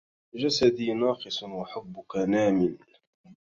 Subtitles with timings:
[0.35, 2.77] جسدي ناقص وحبك نام